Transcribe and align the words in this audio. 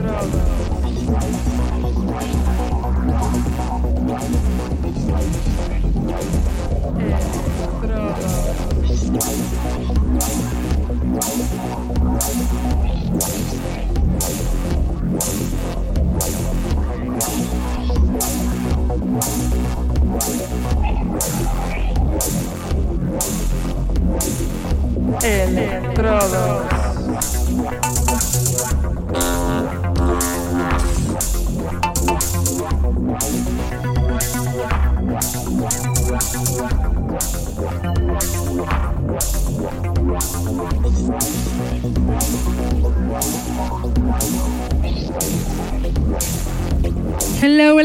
Droga. 0.00 0.40
Electrodos. 25.22 26.79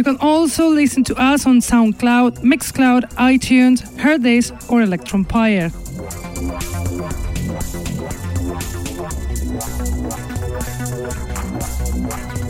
You 0.00 0.04
can 0.04 0.16
also 0.20 0.66
listen 0.66 1.04
to 1.04 1.14
us 1.16 1.44
on 1.44 1.58
SoundCloud, 1.58 2.38
Mixcloud, 2.38 3.02
iTunes, 3.16 3.82
Hearthis, 3.98 4.50
or 4.70 4.80
Electronpire. 4.80 5.70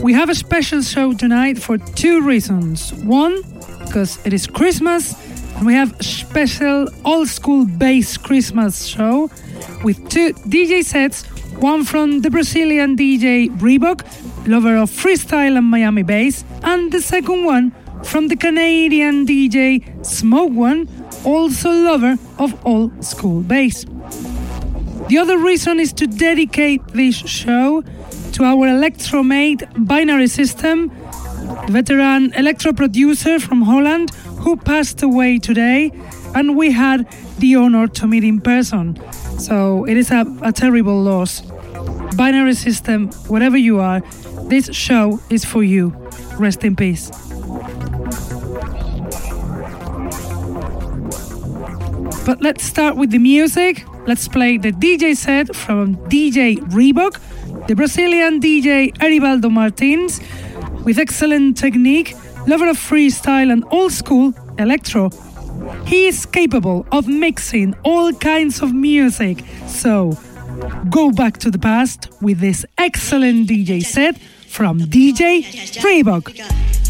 We 0.01 0.13
have 0.13 0.29
a 0.29 0.35
special 0.35 0.81
show 0.81 1.11
tonight 1.11 1.57
for 1.61 1.77
two 1.77 2.21
reasons. 2.21 2.93
One, 3.03 3.41
because 3.85 4.25
it 4.25 4.31
is 4.31 4.47
Christmas, 4.47 5.13
and 5.57 5.65
we 5.65 5.73
have 5.73 5.99
a 5.99 6.03
special 6.03 6.87
old 7.03 7.27
school 7.27 7.65
bass 7.65 8.15
Christmas 8.15 8.85
show 8.85 9.29
with 9.83 9.97
two 10.07 10.31
DJ 10.47 10.85
sets 10.85 11.25
one 11.61 11.83
from 11.83 12.21
the 12.21 12.31
Brazilian 12.31 12.97
DJ 12.97 13.47
Reebock, 13.59 14.01
lover 14.45 14.77
of 14.77 14.89
freestyle 14.89 15.57
and 15.57 15.67
Miami 15.67 16.03
bass, 16.03 16.43
and 16.63 16.91
the 16.91 17.01
second 17.01 17.45
one 17.45 17.71
from 18.03 18.27
the 18.27 18.35
Canadian 18.35 19.25
DJ 19.25 19.83
SmokeOne, 20.01 20.87
also 21.25 21.69
lover 21.69 22.17
of 22.39 22.53
old 22.65 23.03
school 23.03 23.41
bass. 23.41 23.85
The 25.09 25.17
other 25.17 25.37
reason 25.37 25.79
is 25.79 25.93
to 25.93 26.07
dedicate 26.07 26.81
this 26.89 27.15
show 27.15 27.83
to 28.33 28.43
our 28.43 28.67
Electromate 28.67 29.63
binary 29.77 30.27
system, 30.27 30.89
veteran 31.67 32.33
electro 32.33 32.73
producer 32.73 33.39
from 33.39 33.61
Holland 33.63 34.11
who 34.39 34.55
passed 34.55 35.03
away 35.03 35.37
today, 35.37 35.91
and 36.33 36.55
we 36.55 36.71
had 36.71 37.07
the 37.39 37.55
honor 37.55 37.87
to 37.87 38.07
meet 38.07 38.23
in 38.23 38.39
person. 38.39 38.97
So 39.37 39.85
it 39.85 39.97
is 39.97 40.11
a, 40.11 40.25
a 40.41 40.51
terrible 40.51 41.01
loss. 41.01 41.41
Binary 42.15 42.53
system, 42.53 43.09
whatever 43.27 43.57
you 43.57 43.79
are, 43.79 44.01
this 44.51 44.69
show 44.75 45.17
is 45.29 45.45
for 45.45 45.63
you. 45.63 45.95
Rest 46.37 46.65
in 46.65 46.75
peace. 46.75 47.09
But 52.25 52.41
let's 52.41 52.61
start 52.65 52.97
with 52.97 53.11
the 53.11 53.17
music. 53.17 53.85
Let's 54.05 54.27
play 54.27 54.57
the 54.57 54.73
DJ 54.73 55.15
set 55.15 55.55
from 55.55 55.95
DJ 56.09 56.57
Reebock, 56.75 57.13
the 57.67 57.75
Brazilian 57.75 58.41
DJ 58.41 58.91
Erivaldo 58.97 59.49
Martins, 59.49 60.19
with 60.83 60.99
excellent 60.99 61.55
technique, 61.57 62.13
lover 62.45 62.67
of 62.67 62.75
freestyle 62.75 63.53
and 63.53 63.63
old 63.71 63.93
school 63.93 64.33
electro. 64.59 65.11
He 65.85 66.07
is 66.07 66.25
capable 66.25 66.85
of 66.91 67.07
mixing 67.07 67.73
all 67.85 68.11
kinds 68.11 68.61
of 68.61 68.73
music, 68.73 69.45
so 69.67 70.11
go 70.89 71.09
back 71.11 71.37
to 71.37 71.51
the 71.51 71.59
past 71.59 72.09
with 72.21 72.39
this 72.39 72.65
excellent 72.77 73.47
DJ 73.47 73.81
set 73.81 74.17
from 74.51 74.79
DJ 74.79 75.43
Reebock. 75.81 76.80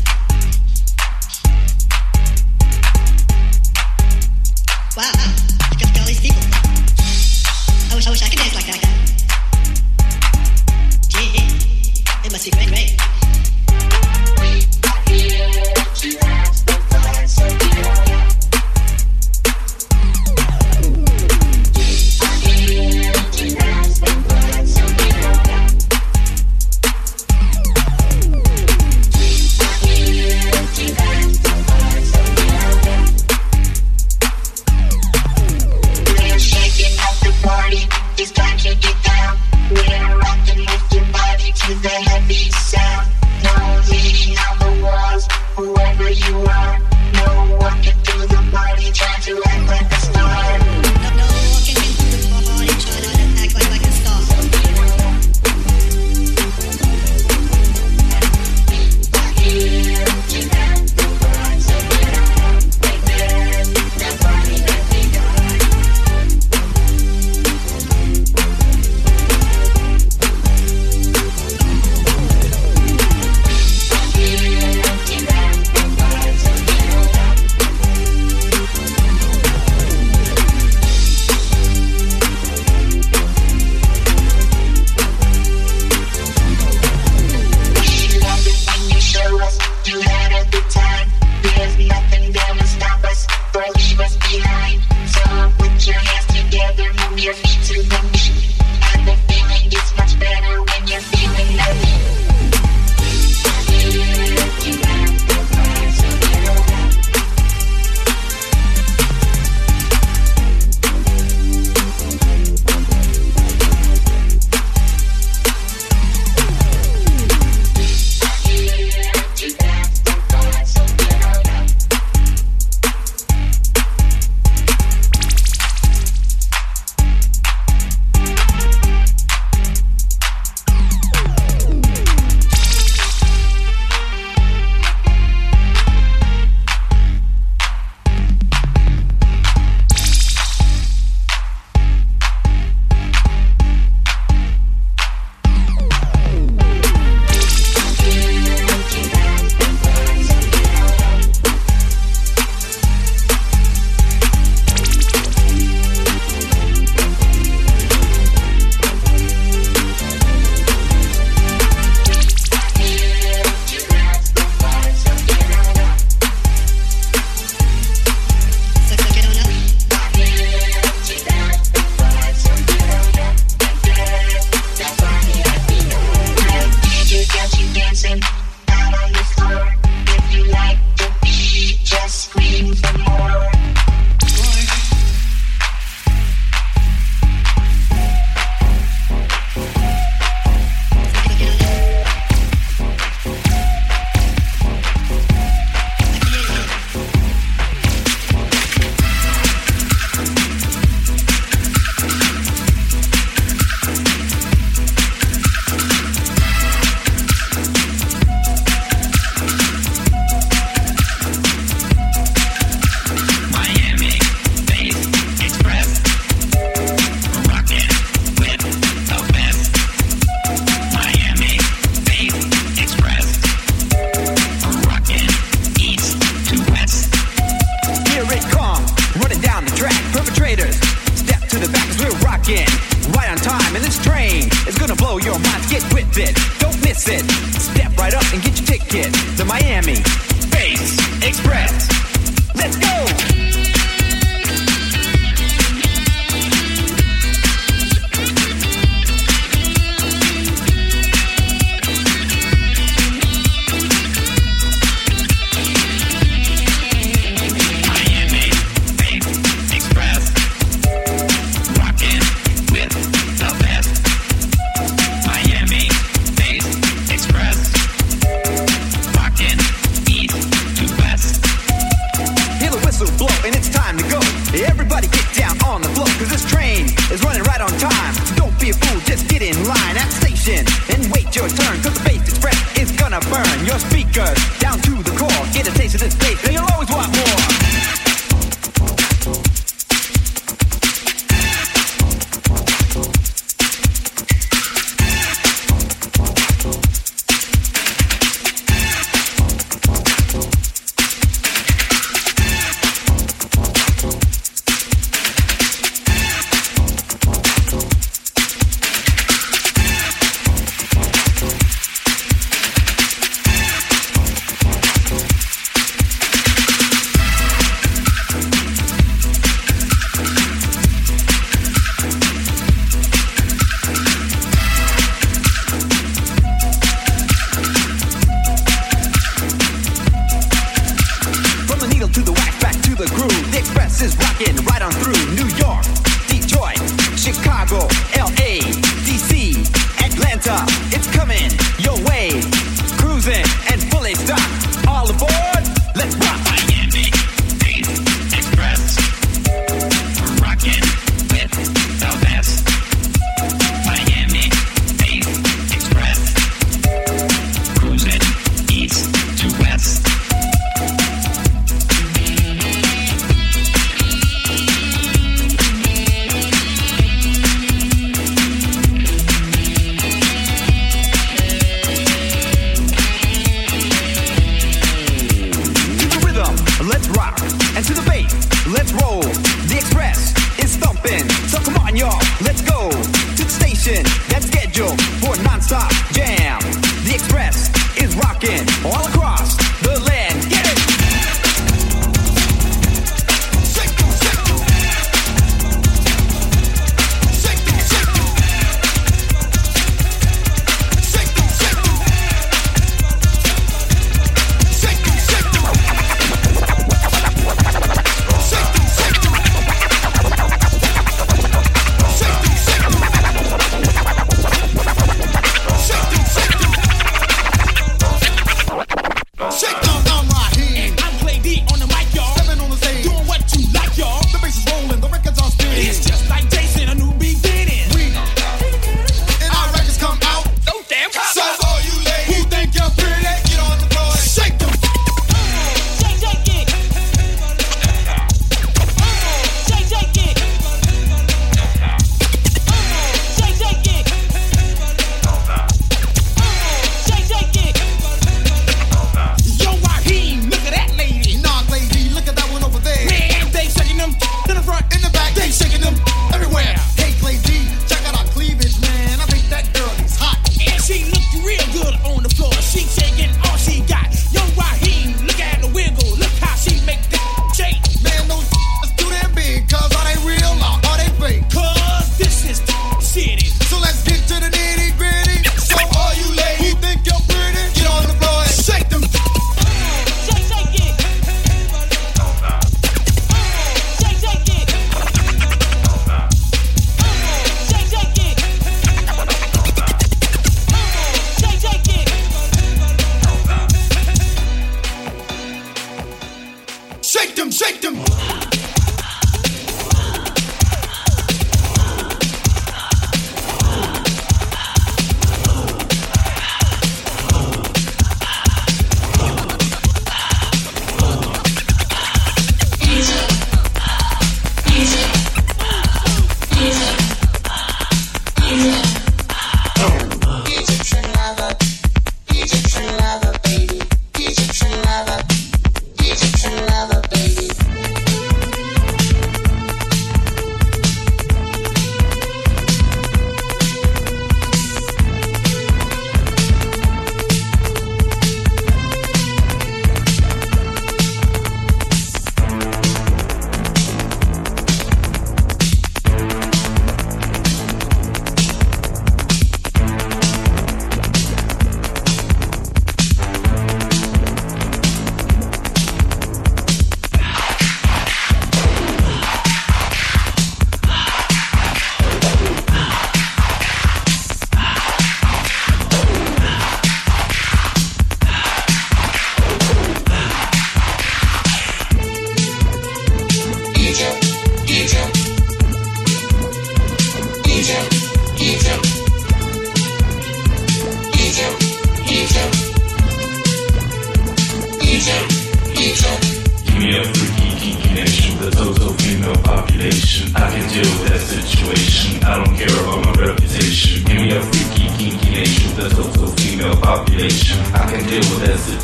the 333.01 333.15
groove. 333.15 333.51
Nick 333.51 333.63
Press 333.73 334.01
is 334.03 334.15
rocking 334.17 334.55
right 334.65 334.81
on 334.83 334.91
through 334.91 335.17
New 335.33 335.47
York, 335.57 335.83
Detroit, 336.27 336.77
Chicago, 337.17 337.87
LA, 338.15 338.61
DC, 339.09 339.57
Atlanta. 340.05 340.63
It's 340.93 341.07
coming 341.15 341.49
your 341.79 341.97
way. 342.07 342.60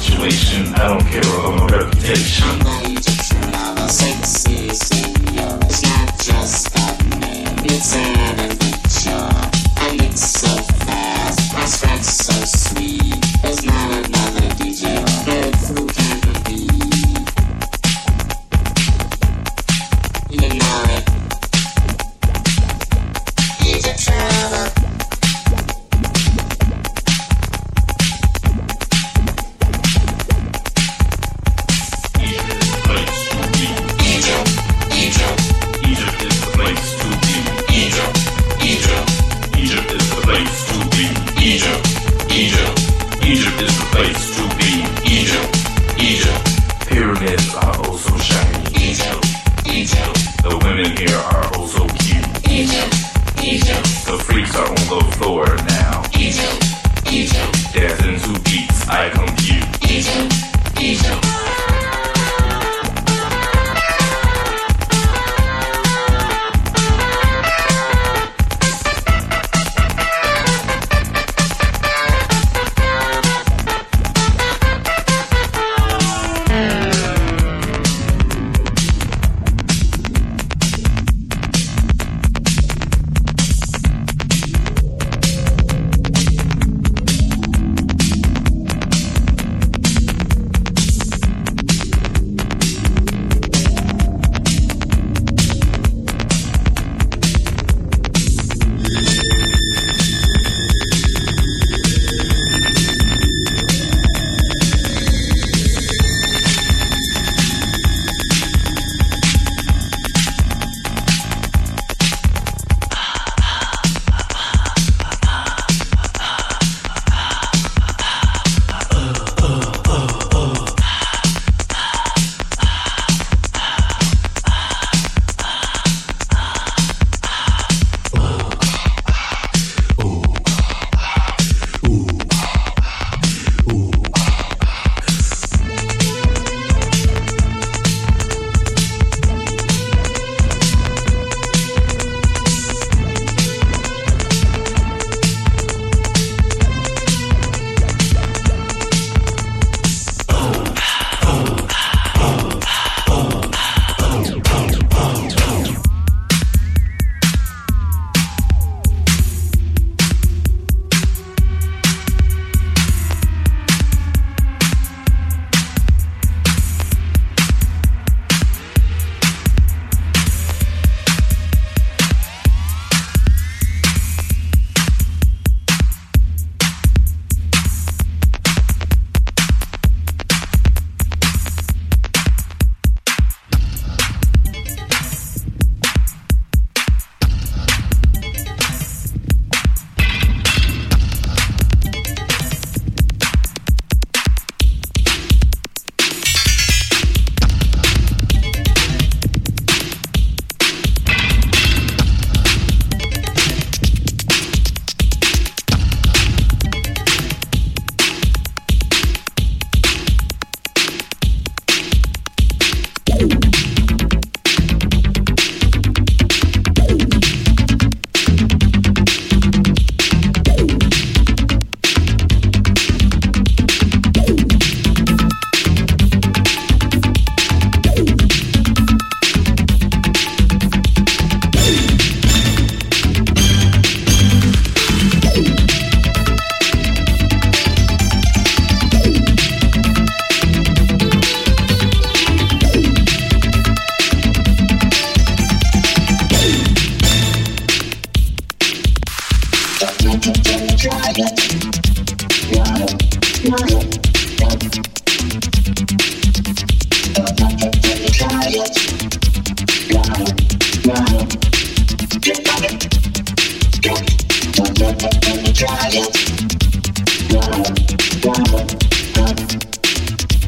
situation. 0.08 0.74
I 0.76 0.88
don't 0.88 1.06
care 1.06 1.22
about 1.22 1.60
my 1.60 1.78
reputation. 1.78 2.48
My 2.60 3.88
sexy 3.88 4.68
not 5.84 6.20
just 6.20 6.76
a 6.76 7.20
name, 7.20 7.58
it's 7.66 7.96
an 7.96 8.57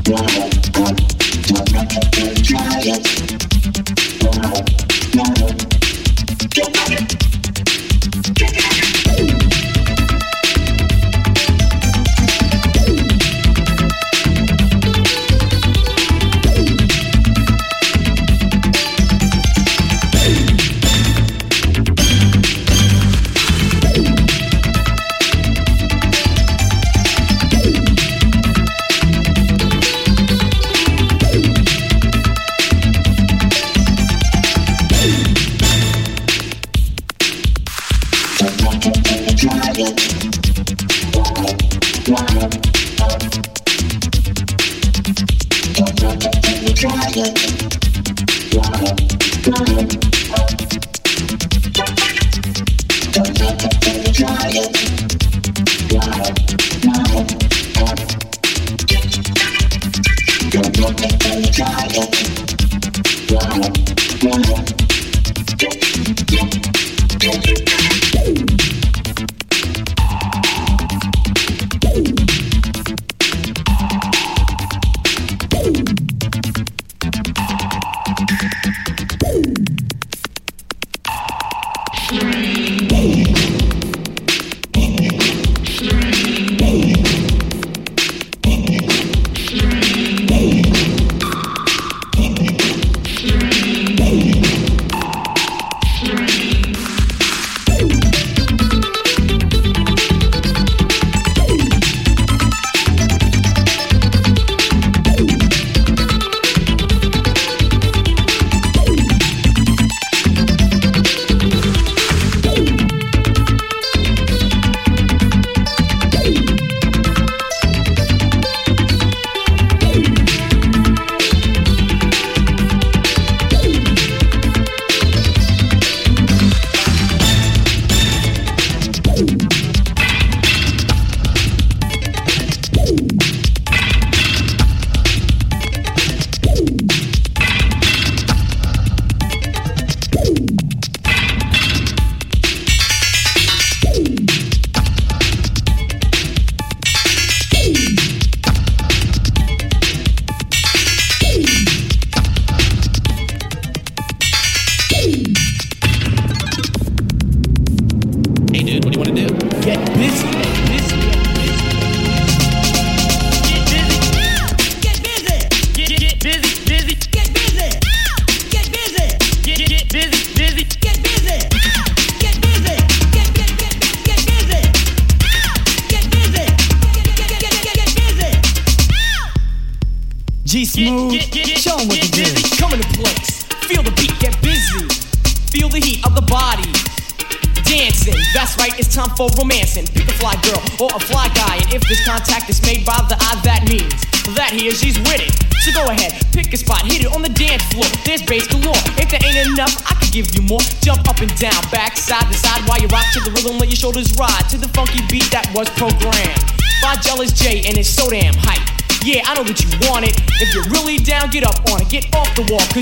Wow. 0.09 0.48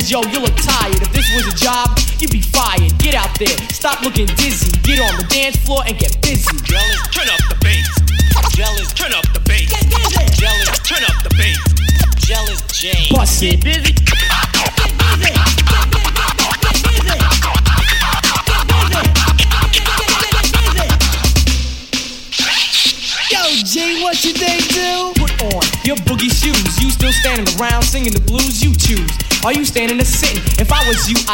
Yo, 0.09 0.21
you 0.31 0.46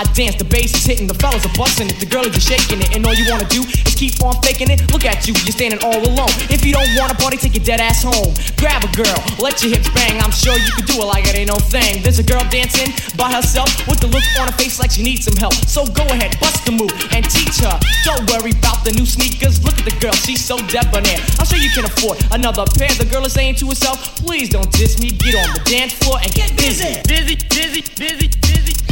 I 0.03 0.11
dance. 0.11 0.35
The 0.35 0.43
bass 0.43 0.75
is 0.75 0.83
hitting, 0.83 1.07
the 1.07 1.15
fellas 1.15 1.47
are 1.47 1.55
busting 1.55 1.87
it, 1.87 1.95
the 1.95 2.05
girl 2.05 2.27
is 2.27 2.43
shaking 2.43 2.83
it, 2.83 2.91
and 2.91 3.07
all 3.07 3.15
you 3.15 3.23
wanna 3.31 3.47
do 3.47 3.63
is 3.63 3.95
keep 3.95 4.19
on 4.19 4.35
faking 4.43 4.67
it. 4.67 4.83
Look 4.91 5.07
at 5.07 5.23
you, 5.23 5.33
you're 5.47 5.55
standing 5.55 5.79
all 5.79 5.95
alone. 5.95 6.31
If 6.51 6.67
you 6.67 6.75
don't 6.75 6.91
wanna 6.99 7.15
party, 7.15 7.39
take 7.39 7.55
your 7.55 7.63
dead 7.63 7.79
ass 7.79 8.03
home. 8.03 8.35
Grab 8.59 8.83
a 8.83 8.91
girl, 8.91 9.15
let 9.39 9.63
your 9.63 9.71
hips 9.71 9.87
bang. 9.95 10.19
I'm 10.19 10.35
sure 10.35 10.59
you 10.59 10.71
can 10.75 10.85
do 10.91 10.99
it 10.99 11.07
like 11.07 11.23
it 11.23 11.39
ain't 11.39 11.47
no 11.47 11.55
thing. 11.55 12.03
There's 12.03 12.19
a 12.19 12.27
girl 12.27 12.43
dancing 12.51 12.91
by 13.15 13.31
herself 13.31 13.71
with 13.87 14.03
the 14.03 14.11
look 14.11 14.23
on 14.43 14.51
her 14.51 14.57
face 14.59 14.75
like 14.79 14.91
she 14.91 15.03
needs 15.07 15.23
some 15.23 15.39
help. 15.39 15.55
So 15.71 15.87
go 15.87 16.03
ahead, 16.11 16.35
bust 16.43 16.67
the 16.67 16.75
move 16.75 16.91
and 17.15 17.23
teach 17.23 17.63
her. 17.63 17.79
Don't 18.03 18.27
worry 18.27 18.51
about 18.51 18.83
the 18.83 18.91
new 18.91 19.07
sneakers. 19.07 19.63
Look 19.63 19.79
at 19.79 19.87
the 19.87 19.95
girl, 20.03 20.15
she's 20.27 20.43
so 20.43 20.59
debonair. 20.67 21.23
I'm 21.39 21.47
sure 21.47 21.59
you 21.63 21.71
can 21.71 21.87
afford 21.87 22.19
another 22.35 22.67
pair. 22.75 22.91
The 22.91 23.07
girl 23.07 23.23
is 23.23 23.31
saying 23.31 23.55
to 23.63 23.71
herself, 23.71 24.19
please 24.19 24.51
don't 24.51 24.71
diss 24.75 24.99
me. 24.99 25.15
Get 25.15 25.39
on 25.39 25.47
the 25.55 25.63
dance 25.63 25.93
floor 25.95 26.19
and 26.19 26.31
get 26.35 26.51
busy. 26.59 26.99
Busy, 27.07 27.39
busy, 27.47 27.81
busy, 27.95 28.27
busy. 28.43 28.83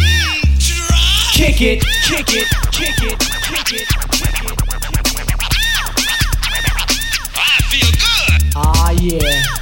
Kick 1.33 1.61
it, 1.61 1.83
kick 2.03 2.27
it, 2.29 2.47
kick 2.71 3.01
it, 3.01 3.19
kick 3.19 3.73
it. 3.73 3.87
I 7.35 7.61
feel 7.69 7.91
good. 7.91 8.53
Ah, 8.55 8.91
yeah. 8.91 9.60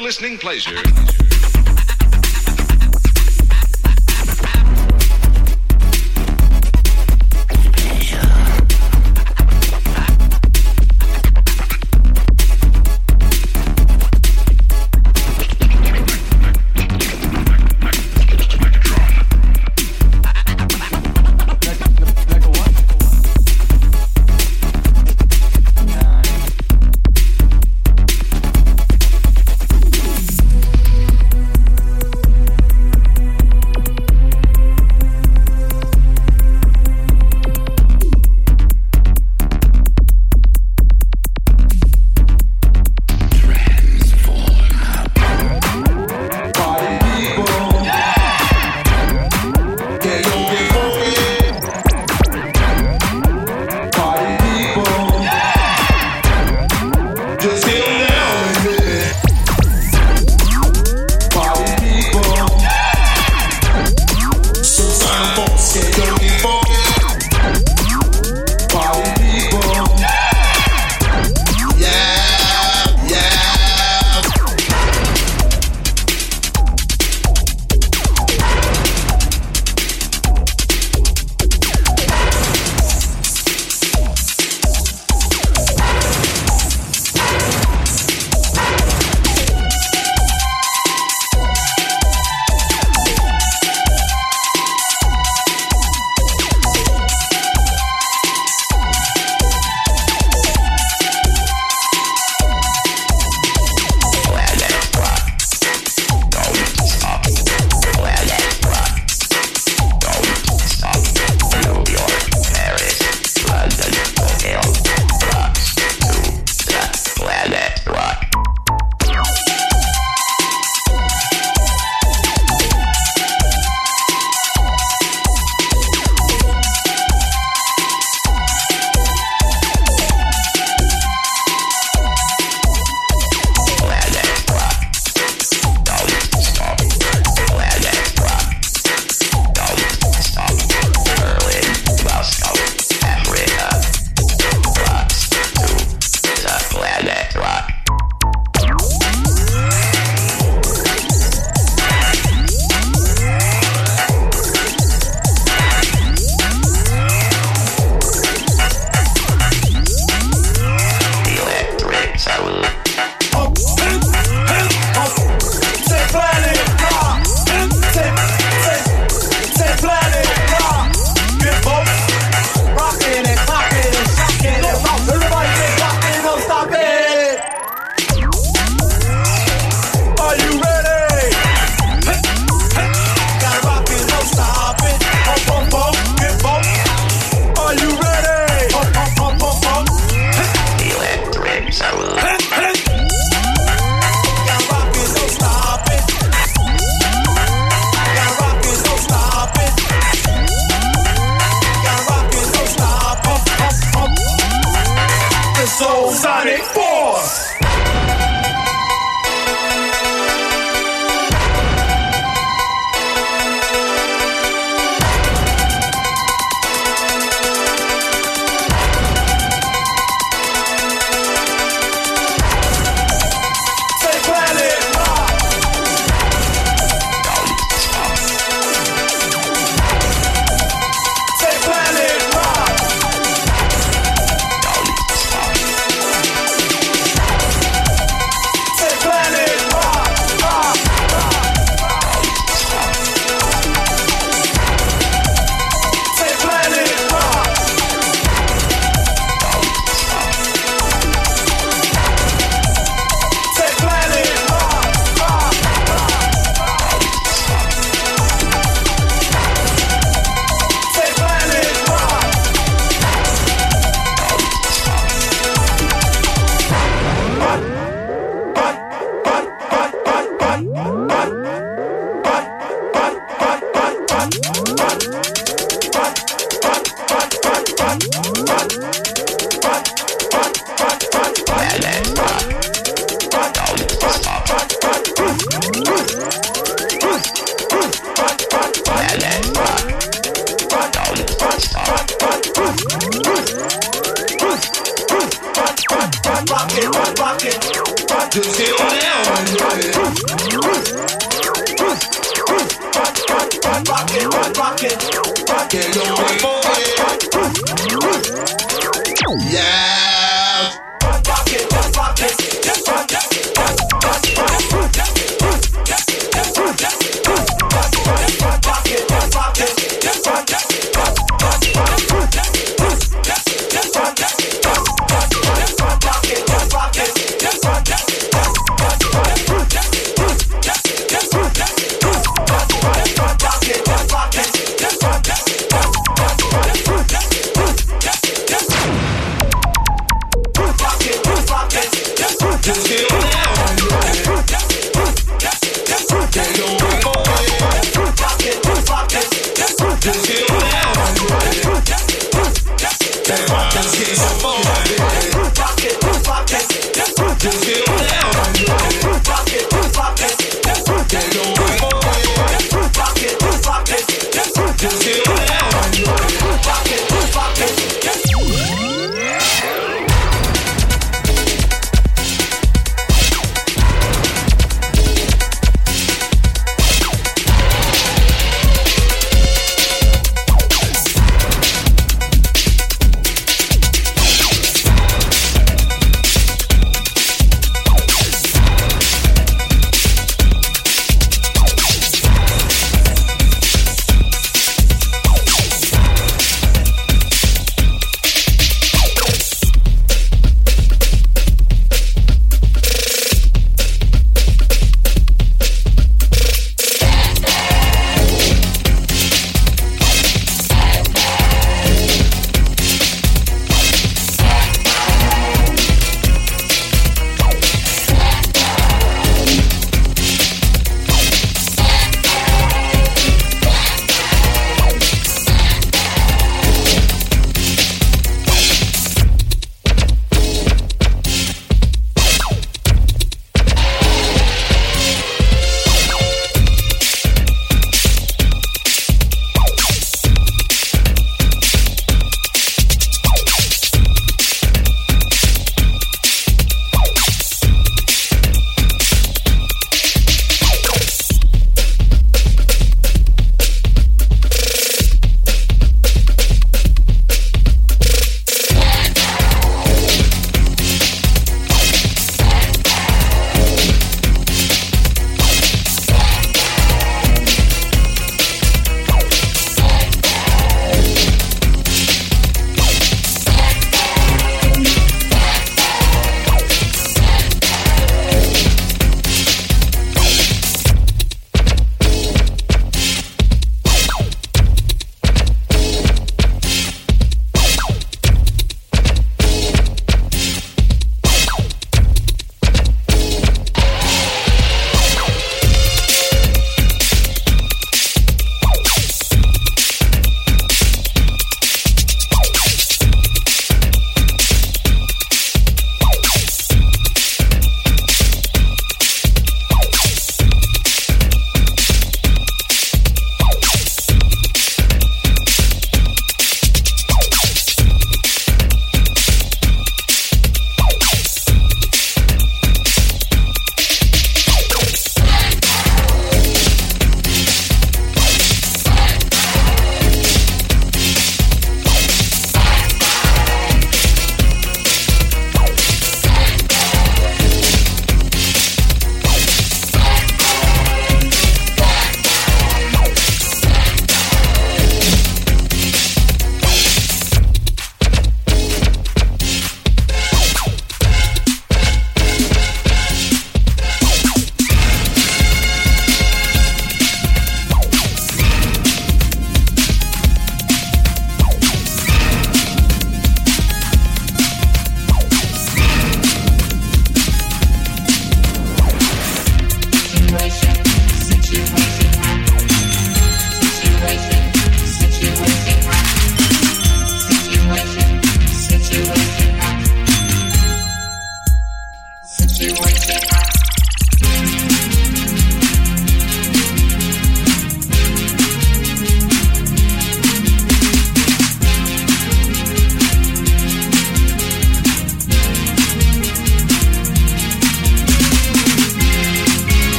listening 0.00 0.38
pleasure. 0.38 0.76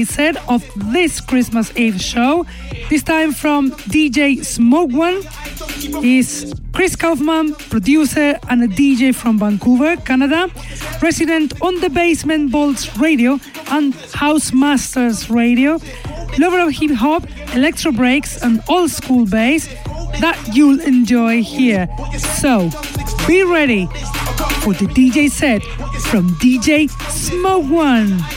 DJ 0.00 0.06
set 0.06 0.48
of 0.48 0.64
this 0.92 1.20
Christmas 1.20 1.76
Eve 1.76 2.00
show. 2.00 2.46
This 2.88 3.02
time 3.02 3.32
from 3.32 3.70
DJ 3.92 4.38
SmokeOne. 4.38 5.22
He's 6.02 6.54
Chris 6.72 6.96
Kaufman, 6.96 7.54
producer 7.54 8.38
and 8.48 8.62
a 8.62 8.68
DJ 8.68 9.14
from 9.14 9.38
Vancouver, 9.38 9.96
Canada, 9.96 10.48
resident 11.02 11.60
on 11.60 11.80
the 11.80 11.90
Basement 11.90 12.50
Bolts 12.50 12.96
Radio 12.96 13.38
and 13.70 13.94
House 14.14 14.52
Masters 14.52 15.28
Radio, 15.28 15.78
lover 16.38 16.60
of 16.60 16.70
hip 16.70 16.92
hop, 16.92 17.24
electro 17.54 17.92
breaks, 17.92 18.42
and 18.42 18.62
old 18.68 18.90
school 18.90 19.26
bass 19.26 19.66
that 20.20 20.38
you'll 20.52 20.80
enjoy 20.80 21.42
here. 21.42 21.88
So 22.40 22.70
be 23.26 23.42
ready 23.42 23.86
for 24.62 24.72
the 24.72 24.86
DJ 24.86 25.30
set 25.30 25.62
from 26.10 26.30
DJ 26.36 26.88
SmokeOne. 26.88 28.29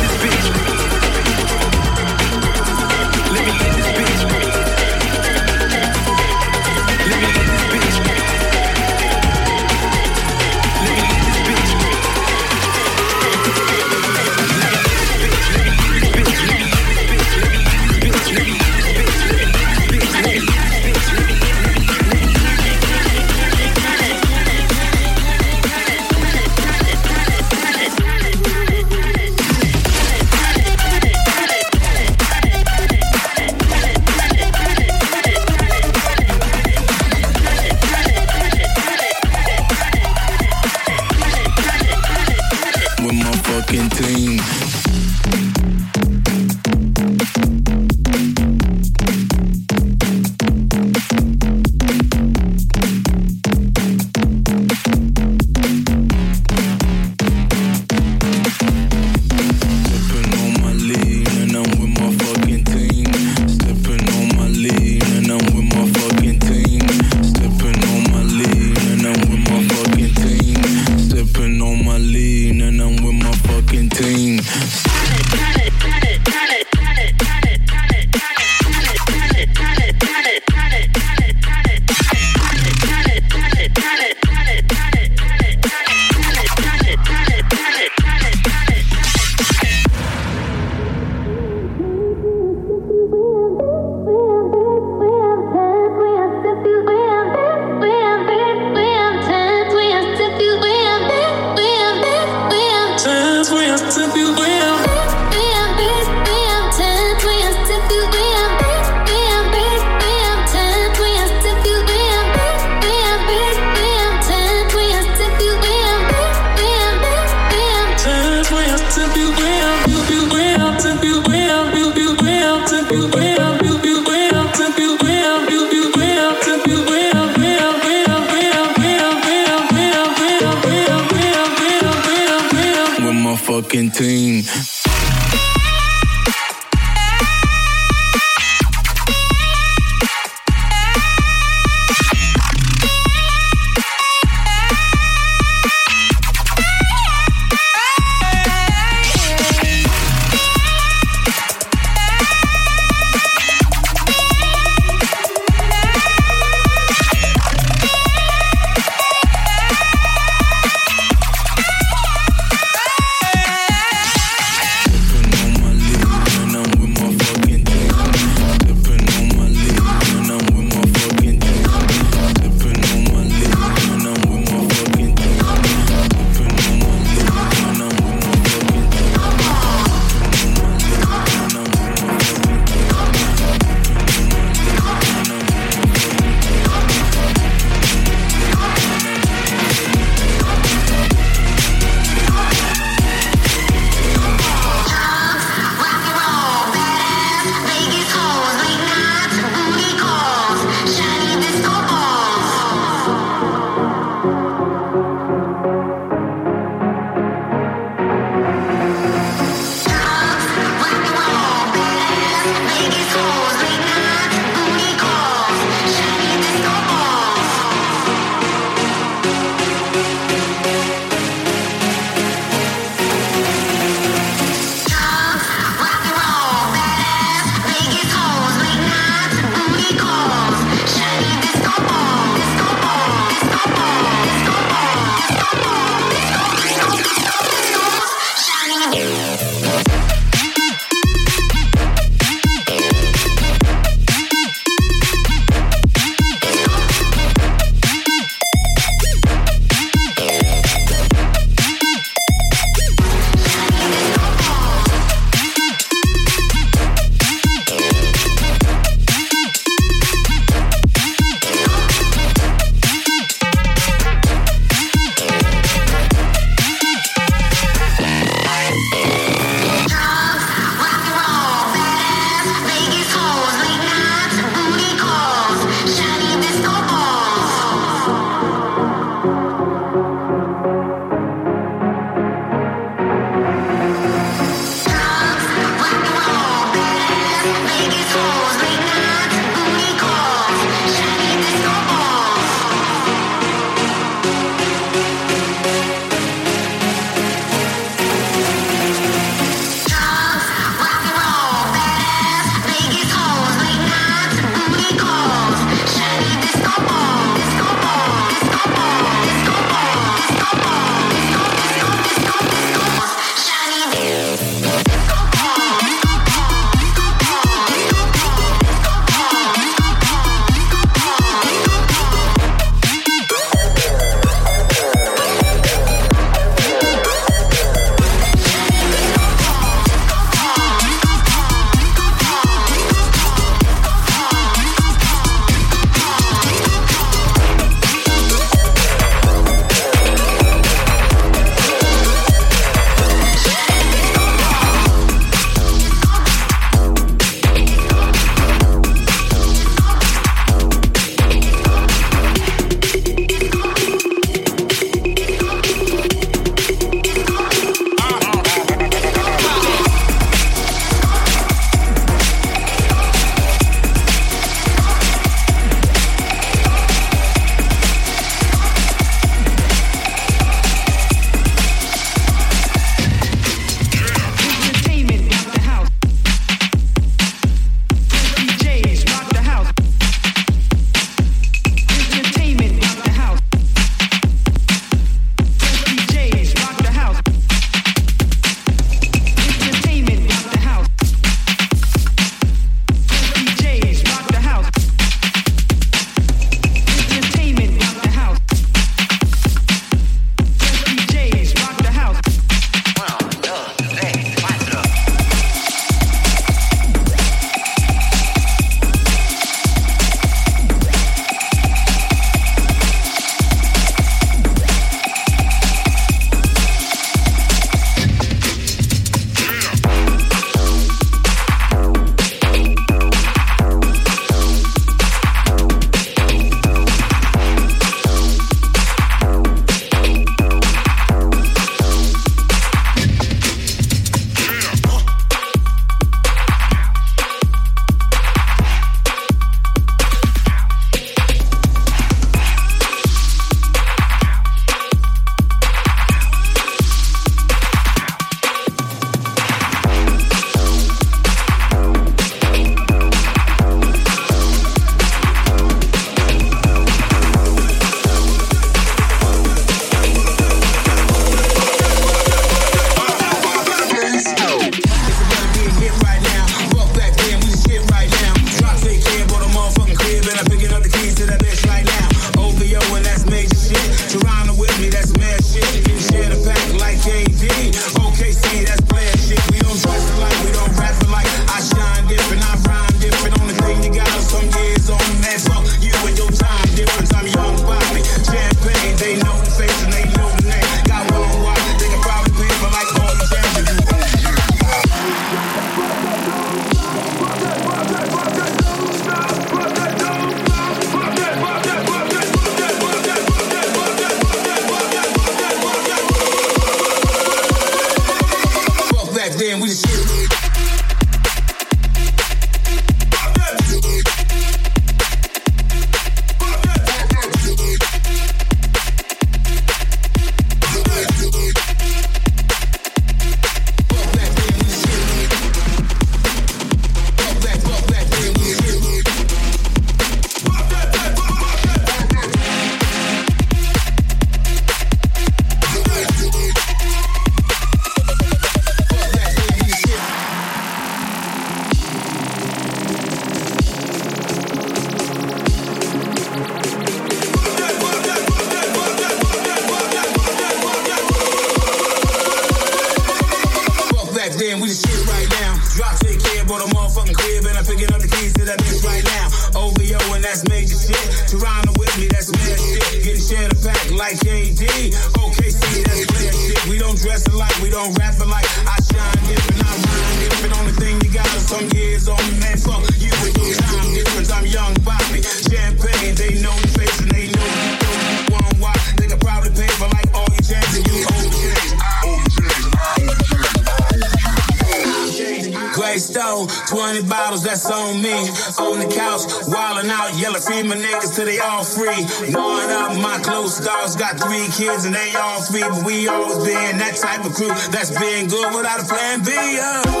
free. 591.75 592.33
One 592.33 592.69
of 592.69 593.01
my 593.01 593.19
close 593.23 593.59
dogs 593.59 593.95
got 593.95 594.19
three 594.19 594.47
kids 594.51 594.85
and 594.85 594.93
they 594.95 595.13
all 595.15 595.41
free, 595.41 595.61
but 595.61 595.83
we 595.85 596.07
always 596.07 596.37
been 596.45 596.77
that 596.77 596.95
type 596.97 597.25
of 597.25 597.33
crew 597.33 597.47
that's 597.71 597.91
been 597.91 598.27
good 598.27 598.55
without 598.55 598.83
a 598.83 598.85
plan 598.85 599.23
B. 599.23 599.31
Uh. 599.59 600.00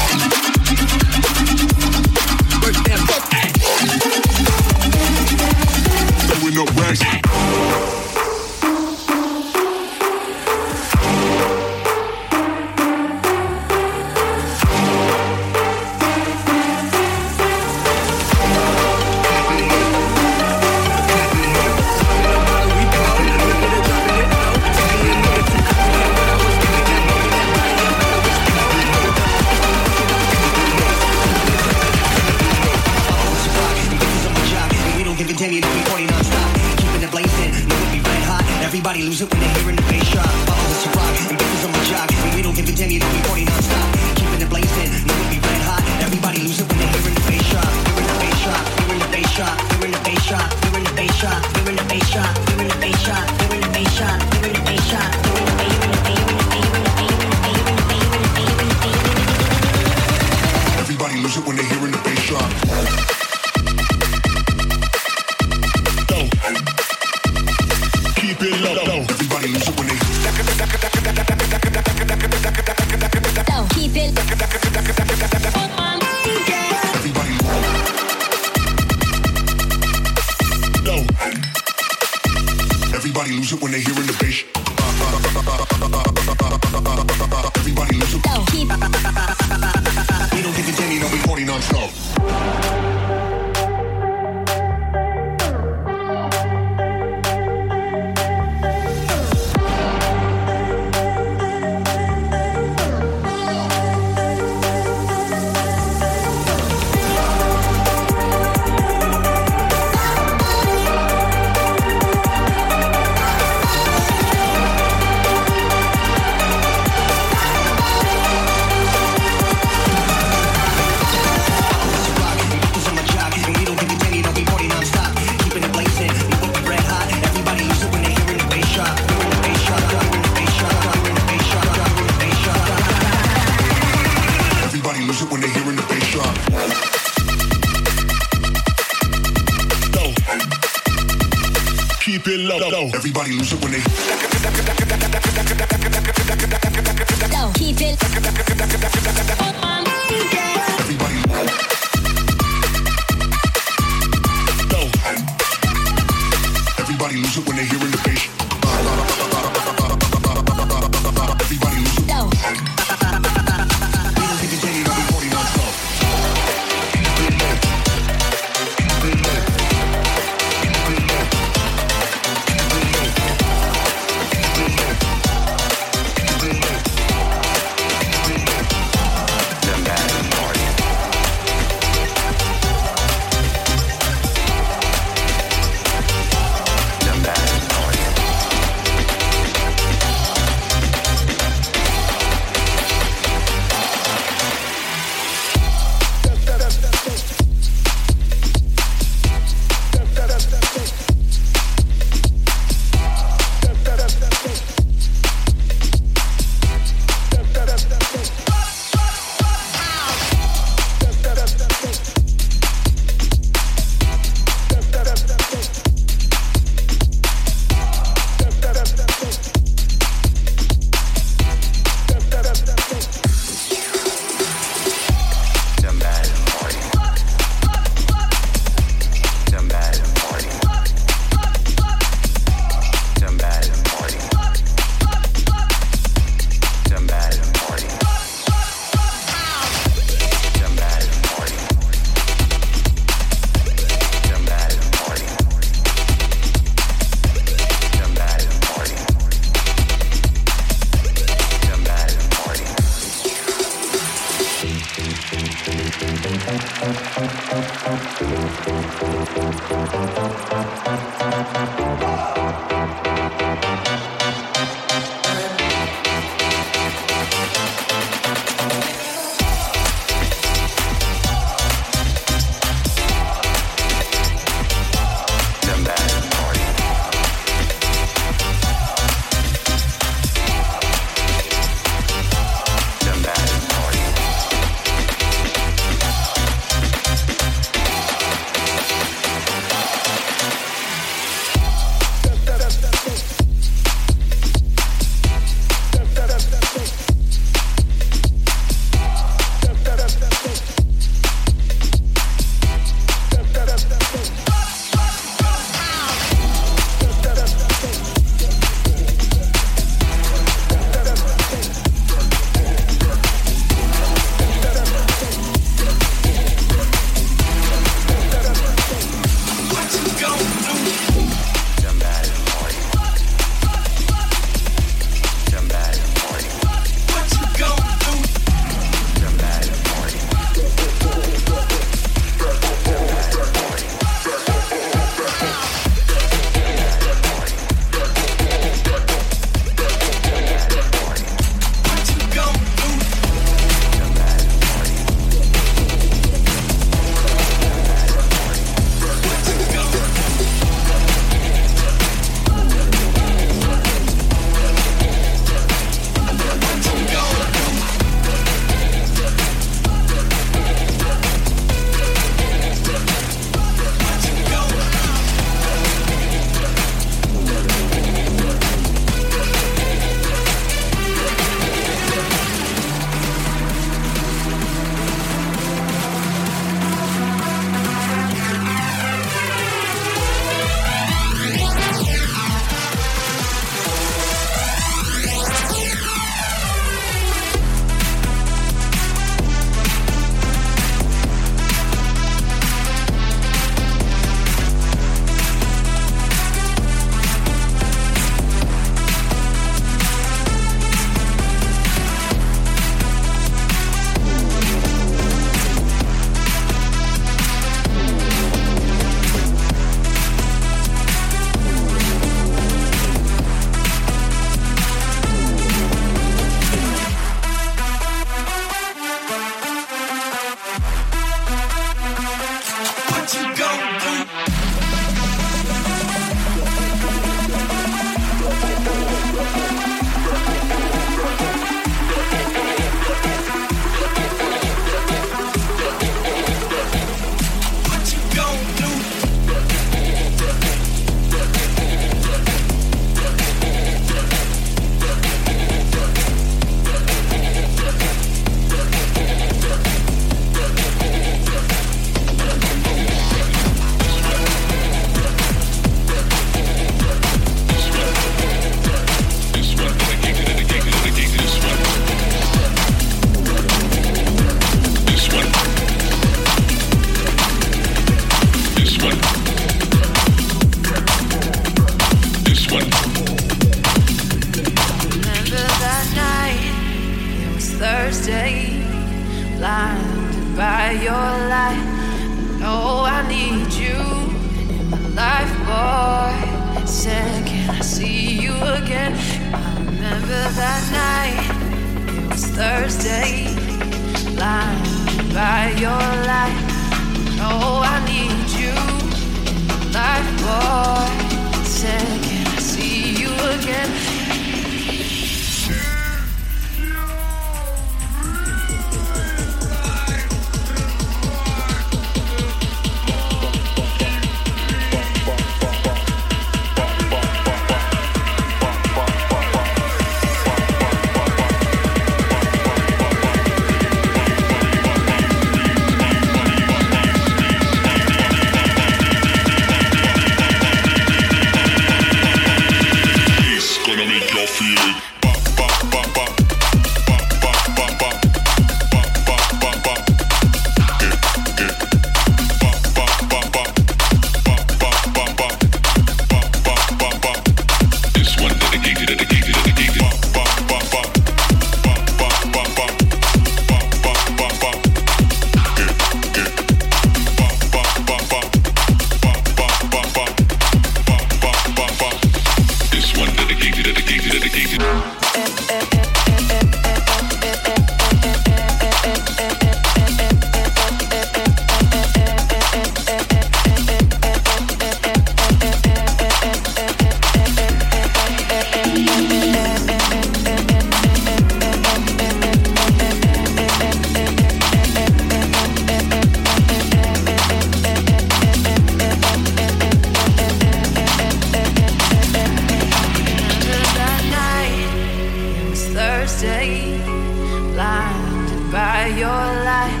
Your 599.20 599.28
light. 599.68 600.00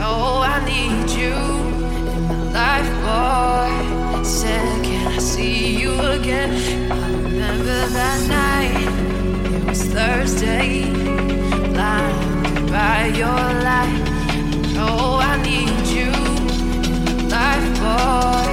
Oh, 0.00 0.42
I 0.42 0.58
need 0.64 1.08
you 1.10 1.36
in 2.12 2.26
my 2.26 2.40
life, 2.58 2.90
boy. 3.06 4.24
Said, 4.24 4.84
can 4.84 5.06
I 5.06 5.18
see 5.18 5.78
you 5.80 5.92
again? 6.16 6.50
I 6.90 7.06
remember 7.22 7.86
that 7.98 8.20
night. 8.40 9.54
It 9.54 9.64
was 9.64 9.84
Thursday. 9.84 10.90
Blinded 11.70 12.72
by 12.72 13.12
your 13.22 13.42
light. 13.68 14.02
Oh, 14.76 15.20
I 15.22 15.40
need 15.50 15.86
you 15.96 16.10
in 16.90 17.28
my 17.28 17.36
life, 17.36 17.68
boy. 17.78 18.51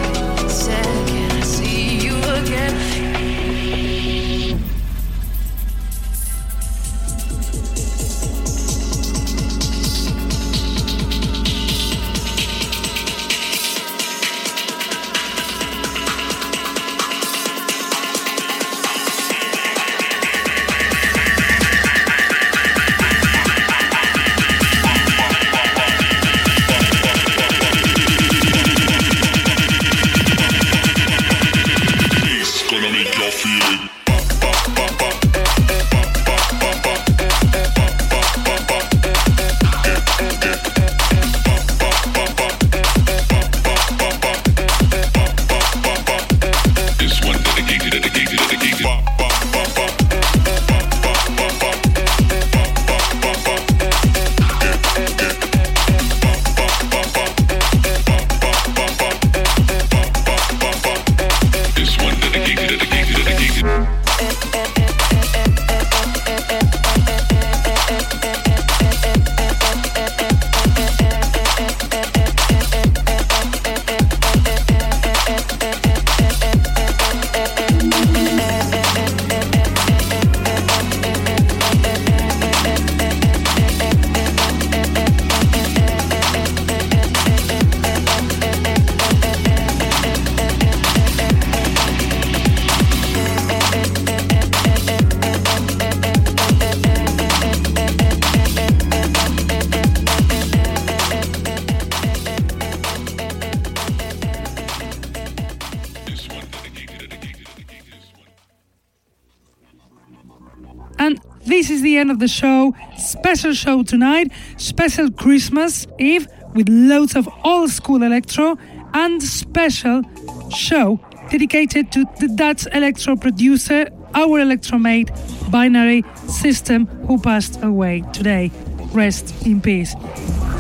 The 112.19 112.27
show. 112.27 112.75
Special 112.97 113.53
show 113.53 113.83
tonight, 113.83 114.31
special 114.57 115.09
Christmas 115.11 115.87
Eve 115.97 116.27
with 116.53 116.69
loads 116.69 117.15
of 117.15 117.27
old 117.43 117.69
school 117.71 118.03
electro 118.03 118.57
and 118.93 119.21
special 119.23 120.03
show 120.49 120.99
dedicated 121.29 121.91
to 121.91 122.05
the 122.19 122.27
Dutch 122.27 122.65
electro 122.73 123.15
producer, 123.15 123.87
our 124.13 124.39
electromate 124.39 125.11
binary 125.49 126.03
system 126.27 126.85
who 127.07 127.19
passed 127.19 127.61
away 127.63 128.03
today. 128.13 128.51
Rest 128.91 129.45
in 129.45 129.61
peace. 129.61 129.95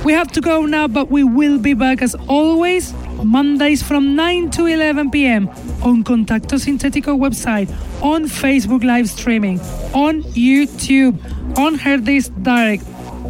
We 0.05 0.13
have 0.13 0.31
to 0.33 0.41
go 0.41 0.65
now, 0.65 0.87
but 0.87 1.11
we 1.11 1.23
will 1.23 1.59
be 1.59 1.73
back 1.73 2.01
as 2.01 2.15
always 2.27 2.93
Mondays 3.23 3.83
from 3.83 4.15
9 4.15 4.49
to 4.51 4.65
11 4.65 5.11
p.m. 5.11 5.49
on 5.83 6.03
Contacto 6.03 6.57
Sintetico 6.57 7.17
website, 7.17 7.69
on 8.01 8.23
Facebook 8.23 8.83
live 8.83 9.09
streaming, 9.09 9.59
on 9.93 10.23
YouTube, 10.23 11.18
on 11.59 11.77
Herdis 11.77 12.29
Direct. 12.43 12.83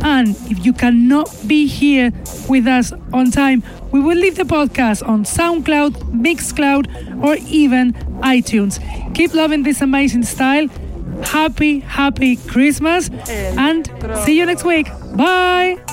And 0.03 0.29
if 0.49 0.65
you 0.65 0.71
cannot 0.71 1.29
be 1.47 1.67
here 1.67 2.11
with 2.47 2.67
us 2.67 2.93
on 3.11 3.31
time, 3.31 3.63
we 3.91 3.99
will 3.99 4.15
leave 4.17 4.35
the 4.35 4.43
podcast 4.43 5.05
on 5.07 5.23
SoundCloud, 5.23 5.93
Mixcloud, 6.25 7.23
or 7.23 7.35
even 7.47 7.93
iTunes. 8.21 8.79
Keep 9.15 9.33
loving 9.33 9.63
this 9.63 9.81
amazing 9.81 10.23
style. 10.23 10.67
Happy, 11.23 11.79
happy 11.79 12.37
Christmas, 12.37 13.09
and 13.29 13.87
see 14.23 14.37
you 14.37 14.45
next 14.45 14.63
week. 14.63 14.87
Bye. 15.15 15.88